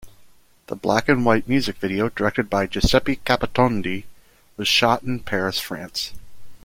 The 0.65 0.75
black-and-white 0.75 1.47
music 1.47 1.77
video, 1.77 2.09
directed 2.09 2.49
by 2.49 2.65
Giuseppe 2.65 3.17
Capotondi, 3.17 4.05
was 4.57 4.67
shot 4.67 5.03
in 5.03 5.19
Paris, 5.19 5.59
France. 5.59 6.13